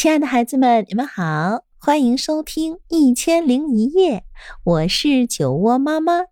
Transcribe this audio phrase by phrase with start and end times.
[0.00, 4.20] 亲爱的孩子们，你们好，欢迎收听《一千零一夜》，
[4.64, 6.22] 我是酒窝妈妈。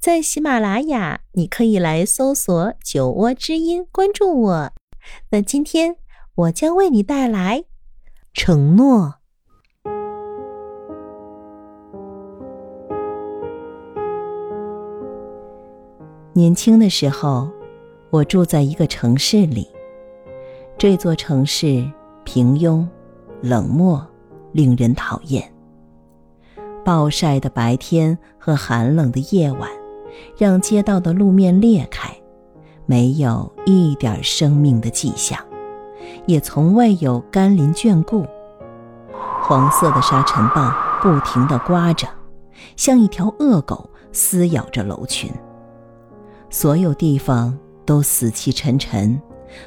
[0.00, 4.72] 在喜马拉雅，你可以来搜索“酒窝之音”，关注我。
[5.30, 5.94] 那今天
[6.34, 7.62] 我将为你带来
[8.34, 9.14] 承诺。
[16.32, 17.48] 年轻的时候，
[18.10, 19.68] 我住在一个城市里，
[20.76, 21.88] 这座城市。
[22.24, 22.86] 平庸、
[23.40, 24.04] 冷漠、
[24.52, 25.52] 令人讨厌。
[26.84, 29.70] 暴晒的白天和寒冷的夜晚，
[30.36, 32.14] 让街道的路面裂开，
[32.86, 35.38] 没有一点生命的迹象，
[36.26, 38.26] 也从未有甘霖眷顾。
[39.42, 42.08] 黄色的沙尘暴不停地刮着，
[42.76, 45.30] 像一条恶狗撕咬着楼群。
[46.50, 49.20] 所有地方都死气沉沉。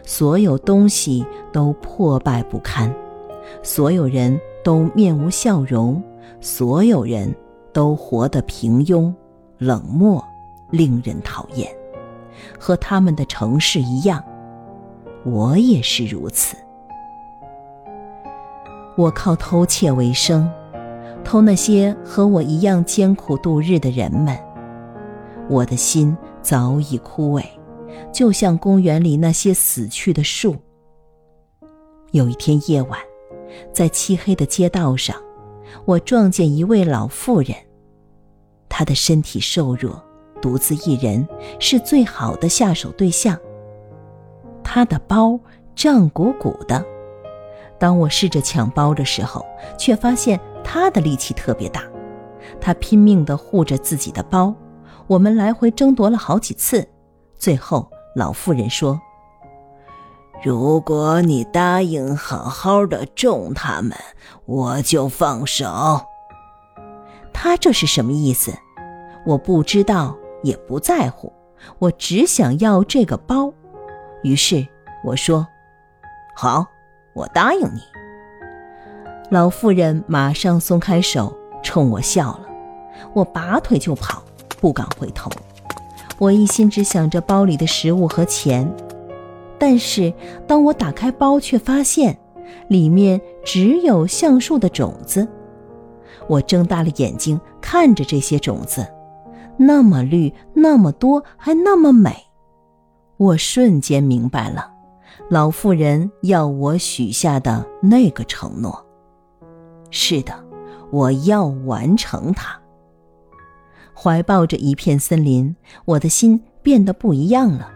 [0.03, 2.94] 所有东西都破败不堪，
[3.63, 6.02] 所有人都面无笑容，
[6.39, 7.33] 所有人
[7.72, 9.14] 都活得平庸、
[9.58, 10.23] 冷漠、
[10.72, 11.69] 令人讨厌，
[12.59, 14.23] 和他们的城市一样，
[15.23, 16.58] 我也是如此。
[18.97, 20.49] 我靠偷窃为生，
[21.23, 24.38] 偷那些和我一样艰苦度日的人们。
[25.49, 27.44] 我的心早已枯萎。
[28.11, 30.55] 就像公园里那些死去的树。
[32.11, 33.00] 有一天夜晚，
[33.73, 35.16] 在漆黑的街道上，
[35.86, 37.55] 我撞见一位老妇人。
[38.69, 40.02] 她的身体瘦弱，
[40.42, 41.27] 独自一人，
[41.59, 43.38] 是最好的下手对象。
[44.64, 45.39] 她的包
[45.75, 46.86] 胀鼓鼓的。
[47.77, 49.45] 当我试着抢包的时候，
[49.77, 51.83] 却发现她的力气特别大。
[52.61, 54.53] 她拼命地护着自己的包。
[55.08, 56.88] 我们来回争夺了好几次。
[57.38, 59.00] 最后，老妇人说
[60.44, 63.97] ：“如果你答应好好的种它们，
[64.45, 66.02] 我就放手。”
[67.33, 68.53] 他这是什么意思？
[69.25, 71.32] 我不知道，也不在乎。
[71.80, 73.52] 我只想要这个包。
[74.23, 74.67] 于是
[75.04, 75.48] 我说
[76.36, 76.65] ：“好，
[77.14, 77.81] 我答应你。”
[79.30, 82.45] 老妇人马上松开手，冲我笑了。
[83.14, 84.23] 我拔腿就跑，
[84.61, 85.30] 不敢回头。
[86.17, 88.71] 我一心只想着包里的食物和钱，
[89.59, 90.14] 但是
[90.48, 92.17] 当我打开包，却发现
[92.70, 95.27] 里面只有橡树的种子。
[96.27, 98.87] 我睁大了眼睛看着这些种子，
[99.58, 102.15] 那么绿，那么多，还那么美。
[103.17, 104.71] 我瞬间明白了，
[105.30, 108.86] 老妇人要我许下的那个承诺。
[109.92, 110.33] 是的，
[110.92, 112.59] 我要完成它。
[114.05, 117.71] 怀抱着一片森林，我的心变得不一样了。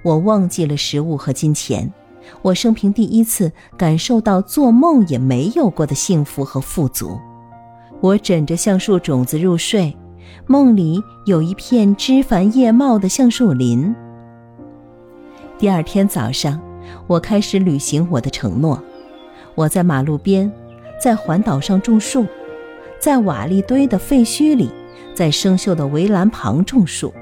[0.00, 1.92] 我忘记了食物和金钱，
[2.40, 7.18] 我生平第一次感受到做梦也没有过的幸福和富足。
[8.00, 9.94] 我枕着橡树种子入睡，
[10.46, 13.94] 梦里有一片枝繁叶茂的橡树林。
[15.58, 16.58] 第二天早上，
[17.06, 18.82] 我开始履行我的承诺。
[19.54, 20.50] 我在马路边，
[20.98, 22.24] 在环岛上种树，
[22.98, 24.70] 在瓦砾堆的废墟里。
[25.18, 27.12] 在生锈的围栏旁种树，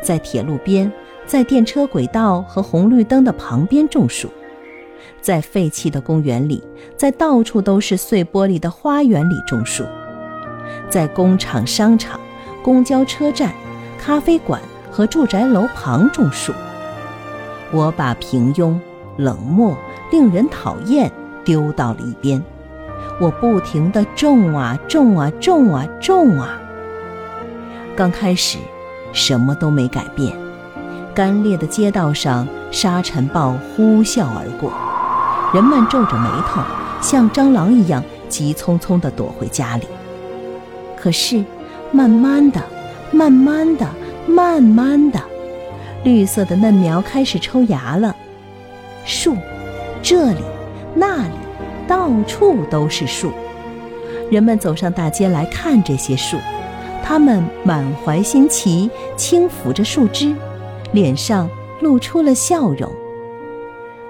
[0.00, 0.92] 在铁路边，
[1.26, 4.28] 在电车轨道和红绿灯的旁边种树，
[5.20, 6.62] 在废弃的公园里，
[6.96, 9.82] 在到处都是碎玻璃的花园里种树，
[10.88, 12.20] 在工厂、商场、
[12.62, 13.52] 公交车站、
[13.98, 16.52] 咖啡馆和住宅楼旁种树。
[17.72, 18.78] 我把平庸、
[19.16, 19.76] 冷漠、
[20.12, 21.10] 令人讨厌
[21.44, 22.40] 丢到了一边，
[23.20, 26.62] 我不停地种啊种啊种啊种啊。
[27.96, 28.58] 刚开始，
[29.14, 30.36] 什么都没改变。
[31.14, 34.70] 干裂的街道上，沙尘暴呼啸而过，
[35.54, 36.60] 人们皱着眉头，
[37.00, 39.86] 像蟑螂一样急匆匆地躲回家里。
[40.94, 41.42] 可是，
[41.90, 42.62] 慢慢的，
[43.12, 43.88] 慢慢的，
[44.26, 45.18] 慢慢的，
[46.04, 48.14] 绿色的嫩苗开始抽芽了。
[49.06, 49.34] 树，
[50.02, 50.42] 这里，
[50.94, 51.32] 那里，
[51.88, 53.32] 到处都是树。
[54.30, 56.36] 人们走上大街来看这些树。
[57.08, 60.34] 他们满怀新奇，轻抚着树枝，
[60.92, 61.48] 脸上
[61.80, 62.92] 露出了笑容。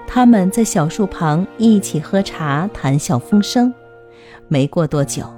[0.07, 3.71] 他们在小树旁一起喝茶，谈笑风生。
[4.47, 5.31] 没过多久，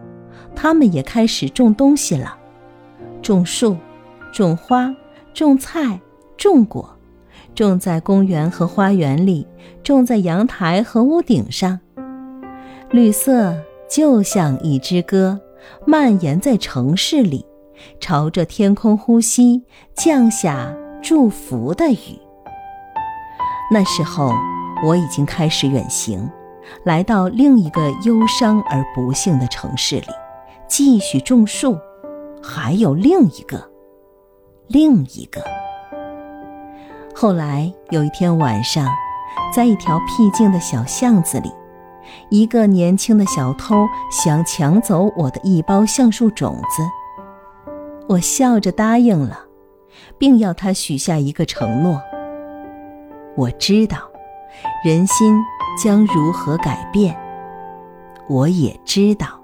[0.55, 2.33] 他们也开始种东西了：
[3.21, 3.75] 种树、
[4.31, 4.95] 种花、
[5.33, 5.99] 种菜、
[6.37, 6.89] 种果，
[7.53, 9.45] 种在公园和花园里，
[9.83, 11.77] 种在阳台和屋顶上。
[12.89, 13.53] 绿色
[13.89, 15.37] 就像一支歌，
[15.85, 17.45] 蔓延在城市里。
[17.99, 19.63] 朝着天空呼吸，
[19.95, 22.19] 降下祝福的雨。
[23.71, 24.33] 那时候
[24.83, 26.29] 我已经开始远行，
[26.85, 30.07] 来到另一个忧伤而不幸的城市里，
[30.67, 31.77] 继续种树。
[32.41, 33.69] 还有另一个，
[34.67, 35.43] 另一个。
[37.13, 38.87] 后来有一天晚上，
[39.53, 41.51] 在一条僻静的小巷子里，
[42.29, 46.81] 一个年轻的小偷想抢走我的一包橡树种子。
[48.09, 49.45] 我笑着答应了，
[50.17, 52.01] 并要他许下一个承诺。
[53.35, 54.09] 我知道，
[54.83, 55.39] 人心
[55.77, 57.15] 将如何改变。
[58.27, 59.39] 我也知道，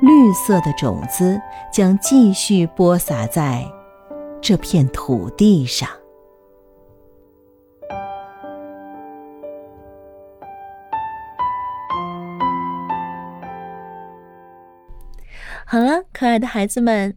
[0.00, 1.40] 绿色的种子
[1.72, 3.68] 将继续播撒在
[4.40, 5.88] 这片土地上。
[15.66, 17.16] 好了，可爱的孩子们，